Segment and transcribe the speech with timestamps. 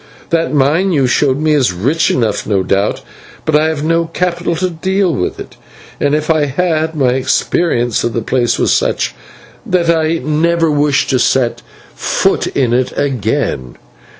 [0.31, 3.01] "That mine you showed me is rich enough no doubt,
[3.45, 5.57] but I have no capital to deal with it,
[5.99, 9.13] and if I had, my experience of the place was such
[9.63, 11.61] that I never wish to set
[11.93, 13.77] foot in it again.